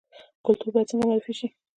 کلتور 0.45 0.69
باید 0.73 0.89
څنګه 0.91 1.03
معرفي 1.07 1.33
شي؟ 1.39 1.47